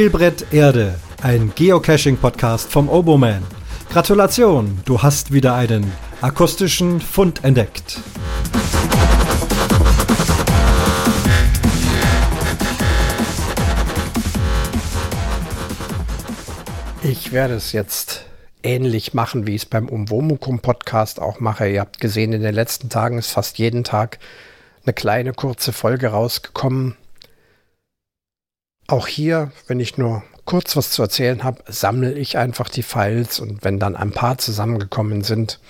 [0.00, 3.42] Spielbrett Erde, ein Geocaching-Podcast vom Oboman.
[3.90, 5.92] Gratulation, du hast wieder einen
[6.22, 7.98] akustischen Fund entdeckt.
[17.02, 18.24] Ich werde es jetzt
[18.62, 21.68] ähnlich machen, wie ich es beim Umwomukum Podcast auch mache.
[21.68, 24.18] Ihr habt gesehen, in den letzten Tagen ist fast jeden Tag
[24.86, 26.96] eine kleine kurze Folge rausgekommen.
[28.90, 33.38] Auch hier, wenn ich nur kurz was zu erzählen habe, sammle ich einfach die Files
[33.38, 35.60] und wenn dann ein paar zusammengekommen sind,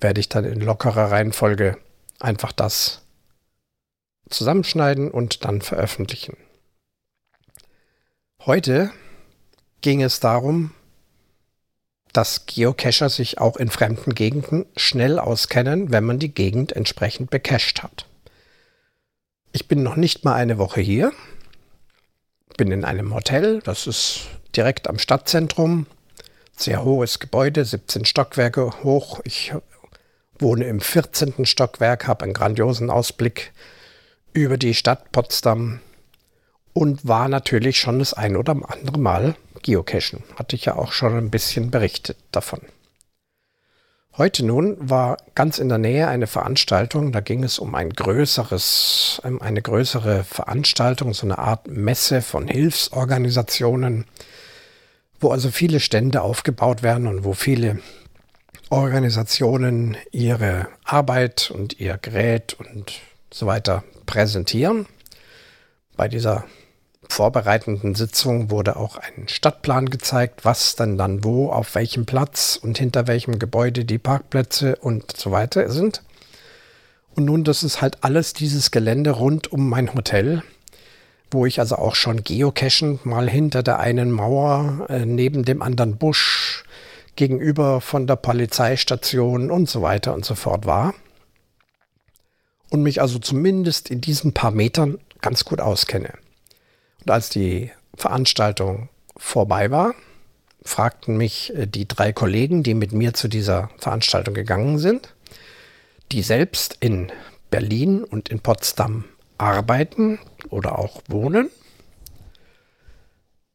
[0.00, 1.76] werde ich dann in lockerer Reihenfolge
[2.18, 3.02] einfach das
[4.30, 6.38] zusammenschneiden und dann veröffentlichen.
[8.46, 8.90] Heute
[9.82, 10.70] ging es darum,
[12.14, 17.82] dass Geocacher sich auch in fremden Gegenden schnell auskennen, wenn man die Gegend entsprechend becached
[17.82, 18.06] hat.
[19.52, 21.12] Ich bin noch nicht mal eine Woche hier,
[22.62, 24.20] bin in einem Hotel, das ist
[24.54, 25.86] direkt am Stadtzentrum,
[26.56, 29.18] sehr hohes Gebäude, 17 Stockwerke hoch.
[29.24, 29.52] Ich
[30.38, 31.44] wohne im 14.
[31.44, 33.50] Stockwerk, habe einen grandiosen Ausblick
[34.32, 35.80] über die Stadt Potsdam
[36.72, 40.22] und war natürlich schon das ein oder andere Mal geocachen.
[40.36, 42.60] Hatte ich ja auch schon ein bisschen berichtet davon.
[44.18, 49.22] Heute nun war ganz in der Nähe eine Veranstaltung, da ging es um ein größeres,
[49.40, 54.04] eine größere Veranstaltung, so eine Art Messe von Hilfsorganisationen,
[55.18, 57.78] wo also viele Stände aufgebaut werden und wo viele
[58.68, 63.00] Organisationen ihre Arbeit und ihr Gerät und
[63.32, 64.84] so weiter präsentieren.
[65.96, 66.44] Bei dieser
[67.08, 72.78] vorbereitenden Sitzung wurde auch ein Stadtplan gezeigt, was dann dann wo, auf welchem Platz und
[72.78, 76.02] hinter welchem Gebäude die Parkplätze und so weiter sind.
[77.14, 80.42] Und nun, das ist halt alles dieses Gelände rund um mein Hotel,
[81.30, 85.96] wo ich also auch schon geocachen mal hinter der einen Mauer, äh, neben dem anderen
[85.96, 86.64] Busch,
[87.16, 90.94] gegenüber von der Polizeistation und so weiter und so fort war.
[92.70, 96.14] Und mich also zumindest in diesen paar Metern ganz gut auskenne.
[97.04, 99.94] Und als die Veranstaltung vorbei war,
[100.64, 105.14] fragten mich äh, die drei Kollegen, die mit mir zu dieser Veranstaltung gegangen sind,
[106.12, 107.10] die selbst in
[107.50, 109.04] Berlin und in Potsdam
[109.38, 110.18] arbeiten
[110.50, 111.50] oder auch wohnen,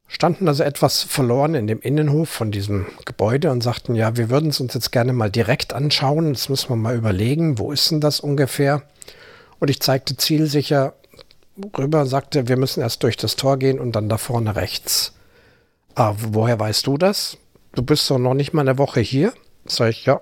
[0.07, 4.49] standen also etwas verloren in dem Innenhof von diesem Gebäude und sagten, ja, wir würden
[4.49, 8.01] es uns jetzt gerne mal direkt anschauen, jetzt müssen wir mal überlegen, wo ist denn
[8.01, 8.83] das ungefähr?
[9.59, 10.93] Und ich zeigte zielsicher
[11.77, 15.13] rüber, sagte, wir müssen erst durch das Tor gehen und dann da vorne rechts.
[15.95, 17.37] Ah, woher weißt du das?
[17.73, 19.33] Du bist doch noch nicht mal eine Woche hier.
[19.65, 20.21] Sag ich, ja,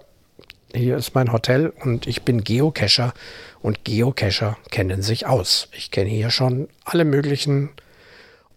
[0.73, 3.13] hier ist mein Hotel und ich bin Geocacher
[3.61, 5.69] und Geocacher kennen sich aus.
[5.71, 7.69] Ich kenne hier schon alle möglichen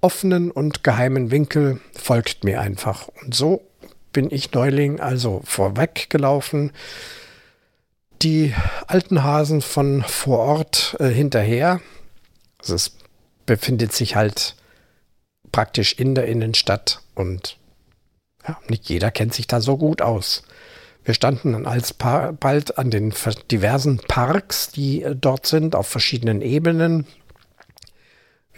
[0.01, 1.81] offenen und geheimen Winkel.
[1.93, 3.09] Folgt mir einfach.
[3.23, 3.63] Und so
[4.13, 6.73] bin ich Neuling also vorweggelaufen.
[8.23, 8.55] Die
[8.87, 11.81] alten Hasen von vor Ort äh, hinterher
[12.59, 12.97] also es
[13.47, 14.57] befindet sich halt
[15.53, 17.57] praktisch in der Innenstadt und
[18.47, 20.43] ja, nicht jeder kennt sich da so gut aus.
[21.05, 23.15] Wir standen dann alsbald an den
[23.51, 27.07] diversen Parks, die äh, dort sind, auf verschiedenen Ebenen.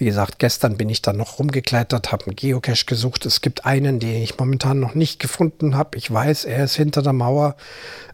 [0.01, 3.27] Wie gesagt, gestern bin ich dann noch rumgeklettert, habe einen Geocache gesucht.
[3.27, 5.99] Es gibt einen, den ich momentan noch nicht gefunden habe.
[5.99, 7.55] Ich weiß, er ist hinter der Mauer.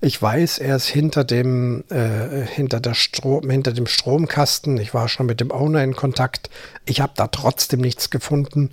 [0.00, 4.78] Ich weiß, er ist hinter dem, äh, hinter, der Strom, hinter dem Stromkasten.
[4.78, 6.50] Ich war schon mit dem Owner in Kontakt.
[6.86, 8.72] Ich habe da trotzdem nichts gefunden.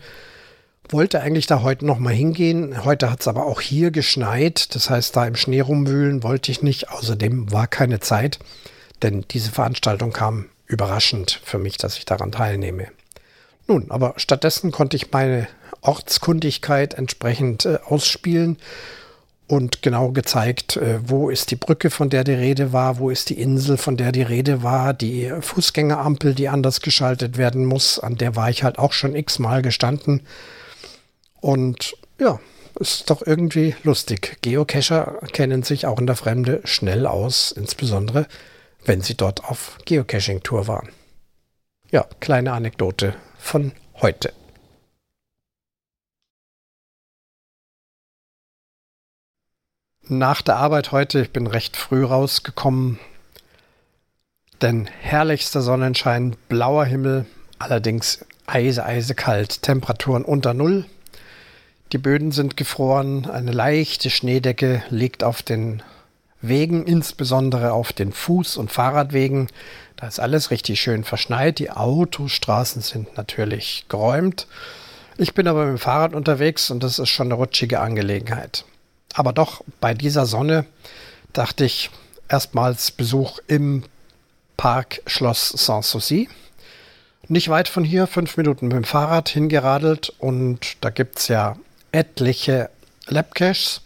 [0.90, 2.84] Wollte eigentlich da heute noch mal hingehen.
[2.84, 4.74] Heute hat es aber auch hier geschneit.
[4.74, 6.90] Das heißt, da im Schnee rumwühlen wollte ich nicht.
[6.90, 8.40] Außerdem war keine Zeit,
[9.04, 12.88] denn diese Veranstaltung kam überraschend für mich, dass ich daran teilnehme.
[13.68, 15.48] Nun, aber stattdessen konnte ich meine
[15.82, 18.58] Ortskundigkeit entsprechend äh, ausspielen
[19.48, 23.30] und genau gezeigt, äh, wo ist die Brücke, von der die Rede war, wo ist
[23.30, 28.16] die Insel, von der die Rede war, die Fußgängerampel, die anders geschaltet werden muss, an
[28.18, 30.22] der war ich halt auch schon x-mal gestanden.
[31.42, 32.40] Und ja,
[32.80, 34.38] ist doch irgendwie lustig.
[34.42, 38.28] Geocacher kennen sich auch in der Fremde schnell aus, insbesondere
[38.86, 40.90] wenn sie dort auf Geocaching-Tour waren.
[41.94, 44.34] Ja, kleine Anekdote von heute.
[50.08, 53.00] Nach der Arbeit heute, ich bin recht früh rausgekommen,
[54.64, 57.28] denn herrlichster Sonnenschein, blauer Himmel,
[57.60, 60.86] allerdings eise, eise kalt, Temperaturen unter Null.
[61.92, 65.84] Die Böden sind gefroren, eine leichte Schneedecke liegt auf den
[66.44, 69.48] Wegen, insbesondere auf den Fuß- und Fahrradwegen.
[69.96, 71.58] Da ist alles richtig schön verschneit.
[71.58, 74.48] Die Autostraßen sind natürlich geräumt.
[75.18, 78.66] Ich bin aber mit dem Fahrrad unterwegs und das ist schon eine rutschige Angelegenheit.
[79.14, 80.66] Aber doch, bei dieser Sonne
[81.32, 81.90] dachte ich
[82.28, 83.84] erstmals Besuch im
[84.58, 86.28] Park Schloss Sanssouci.
[87.30, 91.56] Nicht weit von hier, fünf Minuten mit dem Fahrrad hingeradelt und da gibt es ja
[91.94, 92.70] etliche
[93.08, 93.82] Labcaches.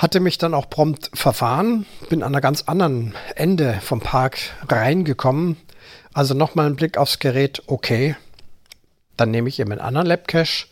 [0.00, 5.58] Hatte mich dann auch prompt verfahren, bin an einer ganz anderen Ende vom Park reingekommen.
[6.14, 8.16] Also nochmal ein Blick aufs Gerät, okay.
[9.18, 10.68] Dann nehme ich eben einen anderen Labcache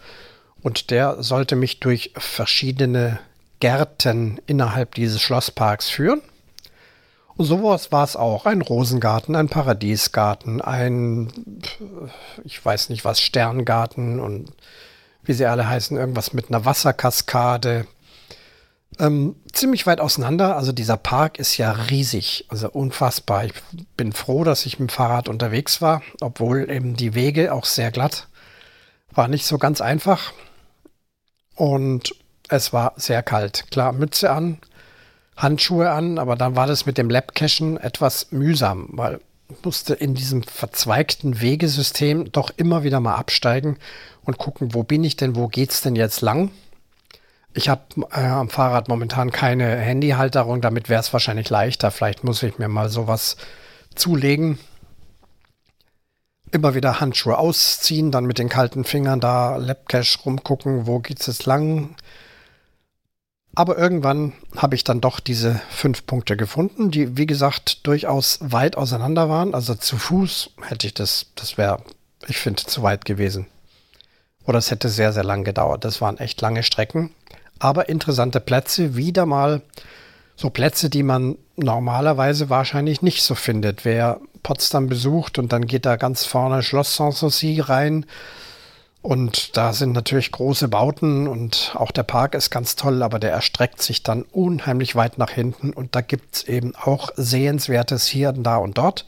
[0.62, 3.19] und der sollte mich durch verschiedene
[3.60, 6.22] Gärten innerhalb dieses Schlossparks führen.
[7.36, 8.46] Und sowas war es auch.
[8.46, 11.30] Ein Rosengarten, ein Paradiesgarten, ein,
[12.44, 14.52] ich weiß nicht was, Sterngarten und
[15.22, 17.86] wie sie alle heißen, irgendwas mit einer Wasserkaskade.
[18.98, 20.56] Ähm, ziemlich weit auseinander.
[20.56, 23.44] Also dieser Park ist ja riesig, also unfassbar.
[23.44, 23.52] Ich
[23.96, 27.90] bin froh, dass ich mit dem Fahrrad unterwegs war, obwohl eben die Wege auch sehr
[27.90, 28.26] glatt.
[29.12, 30.32] War nicht so ganz einfach.
[31.54, 32.14] Und
[32.48, 33.70] es war sehr kalt.
[33.70, 34.58] Klar, Mütze an,
[35.36, 39.20] Handschuhe an, aber dann war das mit dem Labcachen etwas mühsam, weil
[39.50, 43.78] ich musste in diesem verzweigten Wegesystem doch immer wieder mal absteigen
[44.24, 46.50] und gucken, wo bin ich denn, wo geht's denn jetzt lang?
[47.54, 51.90] Ich habe äh, am Fahrrad momentan keine Handyhalterung, damit wäre es wahrscheinlich leichter.
[51.90, 53.36] Vielleicht muss ich mir mal sowas
[53.94, 54.58] zulegen.
[56.50, 61.46] Immer wieder Handschuhe ausziehen, dann mit den kalten Fingern da Labcache rumgucken, wo geht's jetzt
[61.46, 61.94] lang?
[63.54, 68.76] Aber irgendwann habe ich dann doch diese fünf Punkte gefunden, die, wie gesagt, durchaus weit
[68.76, 69.52] auseinander waren.
[69.52, 71.82] Also zu Fuß hätte ich das, das wäre,
[72.28, 73.46] ich finde, zu weit gewesen.
[74.44, 75.84] Oder es hätte sehr, sehr lang gedauert.
[75.84, 77.10] Das waren echt lange Strecken.
[77.58, 79.62] Aber interessante Plätze, wieder mal
[80.37, 83.84] so Plätze, die man normalerweise wahrscheinlich nicht so findet.
[83.84, 88.06] Wer Potsdam besucht und dann geht da ganz vorne Schloss Sanssouci rein,
[89.00, 93.31] und da sind natürlich große Bauten und auch der Park ist ganz toll, aber der
[93.31, 98.32] erstreckt sich dann unheimlich weit nach hinten und da gibt es eben auch Sehenswertes hier,
[98.32, 99.06] da und dort.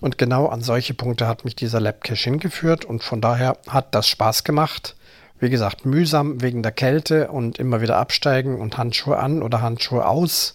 [0.00, 4.06] Und genau an solche Punkte hat mich dieser Labcache hingeführt und von daher hat das
[4.08, 4.94] Spaß gemacht.
[5.38, 10.06] Wie gesagt, mühsam wegen der Kälte und immer wieder absteigen und Handschuhe an oder Handschuhe
[10.06, 10.52] aus.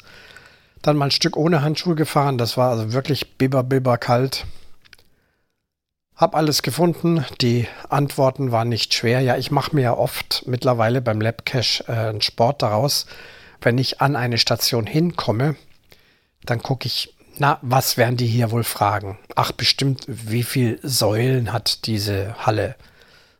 [0.81, 2.37] Dann mal ein Stück ohne Handschuhe gefahren.
[2.37, 4.45] Das war also wirklich bibber, bibber kalt.
[6.15, 7.25] Hab alles gefunden.
[7.41, 9.21] Die Antworten waren nicht schwer.
[9.21, 13.05] Ja, ich mache mir ja oft mittlerweile beim Labcache äh, einen Sport daraus.
[13.61, 15.55] Wenn ich an eine Station hinkomme,
[16.43, 19.17] dann gucke ich, na, was werden die hier wohl fragen?
[19.35, 22.75] Ach, bestimmt, wie viele Säulen hat diese Halle?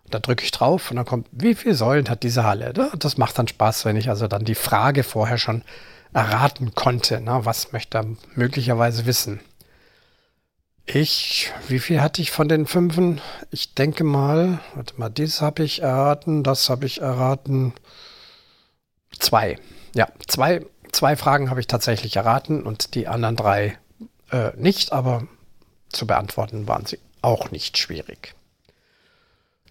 [0.10, 2.74] Da drücke ich drauf und dann kommt, wie viele Säulen hat diese Halle?
[2.98, 5.64] Das macht dann Spaß, wenn ich also dann die Frage vorher schon
[6.14, 7.22] erraten konnte.
[7.24, 9.40] Na, was möchte er möglicherweise wissen?
[10.86, 13.22] Ich, wie viel hatte ich von den Fünfen?
[13.52, 17.74] Ich denke mal, warte mal, das habe ich erraten, das habe ich erraten.
[19.20, 19.60] Zwei.
[19.94, 23.78] Ja, zwei, zwei Fragen habe ich tatsächlich erraten und die anderen drei
[24.32, 25.28] äh, nicht, aber
[25.90, 28.34] zu beantworten waren sie auch nicht schwierig.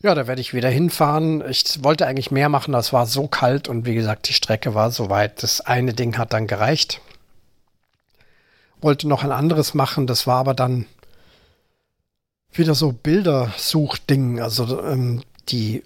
[0.00, 1.42] Ja, da werde ich wieder hinfahren.
[1.48, 4.90] Ich wollte eigentlich mehr machen, das war so kalt und wie gesagt, die Strecke war
[4.90, 5.42] so weit.
[5.42, 7.00] Das eine Ding hat dann gereicht.
[8.80, 10.86] Wollte noch ein anderes machen, das war aber dann
[12.52, 14.40] wieder so Bildersuchding.
[14.40, 15.82] Also ähm, die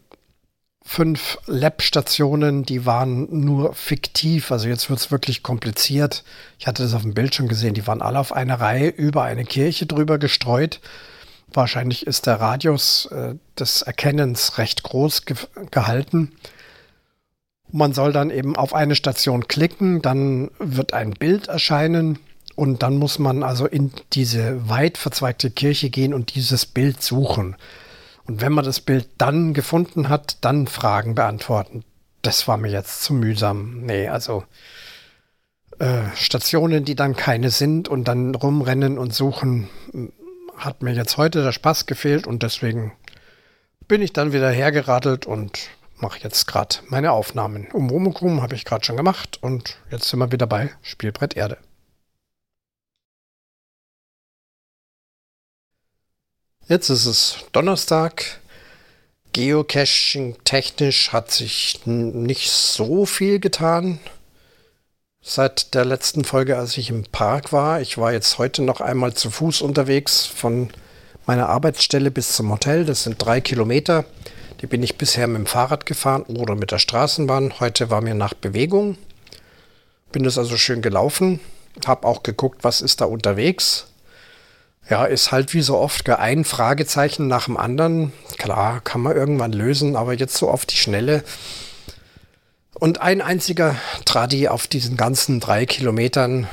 [0.85, 4.53] fünf Lab-Stationen, die waren nur fiktiv.
[4.53, 6.23] Also jetzt wird es wirklich kompliziert.
[6.59, 7.73] Ich hatte das auf dem Bild schon gesehen.
[7.75, 10.81] Die waren alle auf einer Reihe über eine Kirche drüber gestreut.
[11.55, 15.37] Wahrscheinlich ist der Radius äh, des Erkennens recht groß ge
[15.71, 16.33] gehalten.
[17.71, 22.19] Man soll dann eben auf eine Station klicken, dann wird ein Bild erscheinen
[22.55, 27.57] und dann muss man also in diese weit verzweigte Kirche gehen und dieses Bild suchen.
[28.27, 31.83] Und wenn man das Bild dann gefunden hat, dann Fragen beantworten.
[32.21, 33.81] Das war mir jetzt zu mühsam.
[33.81, 34.45] Nee, also
[35.79, 39.69] äh, Stationen, die dann keine sind und dann rumrennen und suchen,
[40.65, 42.93] hat mir jetzt heute der Spaß gefehlt und deswegen
[43.89, 47.69] bin ich dann wieder hergeradelt und mache jetzt gerade meine Aufnahmen.
[47.73, 51.59] Um Womukum habe ich gerade schon gemacht und jetzt sind wir wieder bei Spielbrett Erde.
[56.69, 58.41] Jetzt ist es Donnerstag.
[59.33, 63.99] Geocaching technisch hat sich nicht so viel getan
[65.23, 67.81] seit der letzten Folge, als ich im Park war.
[67.81, 70.69] Ich war jetzt heute noch einmal zu Fuß unterwegs von
[71.27, 72.85] meiner Arbeitsstelle bis zum Hotel.
[72.85, 74.05] Das sind drei Kilometer.
[74.61, 77.61] Die bin ich bisher mit dem Fahrrad gefahren oder mit der Straßenbahn.
[77.61, 78.99] Heute war mir nach Bewegung.
[80.11, 81.41] Bin das also schön gelaufen.
[81.87, 83.87] Hab auch geguckt, was ist da unterwegs.
[84.91, 88.13] Ja, ist halt wie so oft ein Fragezeichen nach dem anderen.
[88.39, 91.23] klar, kann man irgendwann lösen, aber jetzt so auf die Schnelle.
[92.75, 96.49] Und ein einziger Tradi auf diesen ganzen drei Kilometern,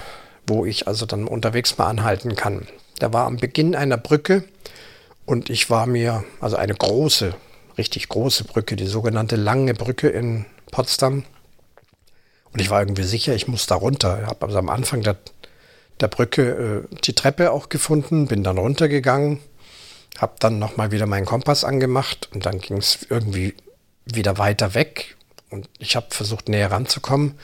[0.46, 2.68] wo ich also dann unterwegs mal anhalten kann.
[3.02, 4.44] Der war am Beginn einer Brücke
[5.26, 7.34] und ich war mir, also eine große,
[7.78, 11.24] richtig große Brücke, die sogenannte Lange Brücke in Potsdam.
[12.52, 14.20] Und ich war irgendwie sicher, ich muss da runter.
[14.22, 15.18] Ich habe also am Anfang der,
[16.00, 19.40] der Brücke äh, die Treppe auch gefunden, bin dann runtergegangen,
[20.18, 23.54] habe dann nochmal wieder meinen Kompass angemacht und dann ging es irgendwie
[24.06, 25.16] wieder weiter weg.
[25.50, 27.38] Und ich habe versucht, näher ranzukommen.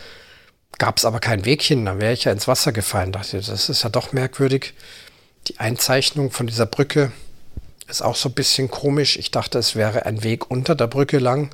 [0.78, 3.12] Gab es aber kein Wegchen, dann wäre ich ja ins Wasser gefallen.
[3.12, 4.74] Dachte das ist ja doch merkwürdig.
[5.48, 7.12] Die Einzeichnung von dieser Brücke
[7.88, 9.18] ist auch so ein bisschen komisch.
[9.18, 11.52] Ich dachte, es wäre ein Weg unter der Brücke lang.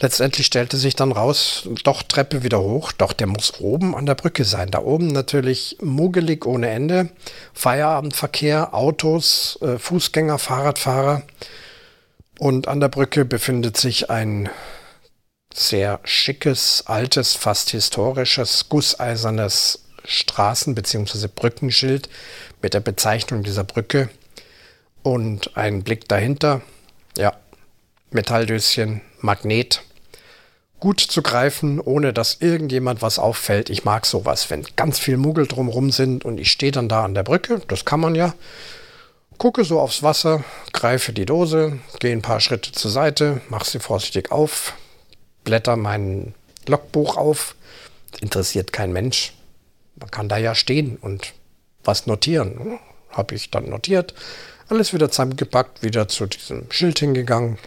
[0.00, 4.14] Letztendlich stellte sich dann raus, doch Treppe wieder hoch, doch der muss oben an der
[4.14, 4.70] Brücke sein.
[4.70, 7.10] Da oben natürlich muggelig ohne Ende,
[7.52, 11.22] Feierabendverkehr, Autos, äh, Fußgänger, Fahrradfahrer.
[12.38, 14.48] Und an der Brücke befindet sich ein
[15.54, 21.28] sehr schickes, altes, fast historisches, gusseisernes Straßen- bzw.
[21.34, 22.08] Brückenschild
[22.60, 24.08] mit der Bezeichnung dieser Brücke
[25.02, 26.62] und ein Blick dahinter.
[27.16, 27.34] Ja,
[28.10, 29.82] Metalldöschen, Magnet.
[30.80, 33.70] Gut zu greifen, ohne dass irgendjemand was auffällt.
[33.70, 37.14] Ich mag sowas, wenn ganz viel Muggel drumrum sind und ich stehe dann da an
[37.14, 38.34] der Brücke, das kann man ja.
[39.38, 43.80] Gucke so aufs Wasser, greife die Dose, gehe ein paar Schritte zur Seite, mache sie
[43.80, 44.74] vorsichtig auf,
[45.44, 46.34] blätter mein
[46.66, 47.54] Logbuch auf.
[48.20, 49.32] Interessiert kein Mensch.
[49.96, 51.34] Man kann da ja stehen und
[51.84, 52.78] was notieren.
[53.10, 54.14] Habe ich dann notiert.
[54.68, 57.58] Alles wieder zusammengepackt, wieder zu diesem Schild hingegangen,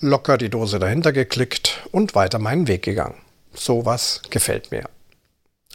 [0.00, 3.16] locker die Dose dahinter geklickt und weiter meinen Weg gegangen.
[3.54, 4.84] Sowas gefällt mir.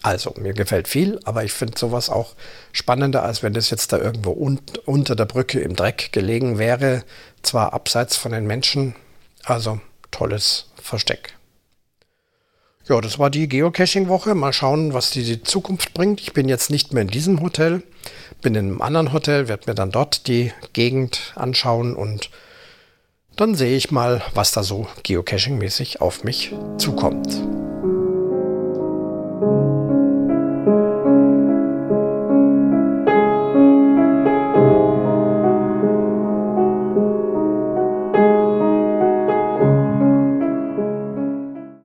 [0.03, 2.35] Also, mir gefällt viel, aber ich finde sowas auch
[2.71, 7.03] spannender, als wenn das jetzt da irgendwo un unter der Brücke im Dreck gelegen wäre,
[7.41, 8.95] zwar abseits von den Menschen,
[9.43, 11.33] also tolles Versteck.
[12.87, 14.33] Ja, das war die Geocaching-Woche.
[14.33, 16.21] Mal schauen, was die, Zukunft bringt.
[16.21, 17.83] Ich bin jetzt nicht mehr in diesem Hotel,
[18.41, 22.29] bin in einem anderen Hotel, werde mir dann dort die Gegend anschauen und
[23.35, 27.66] dann sehe ich mal, was da so geocaching-mäßig auf mich zukommt.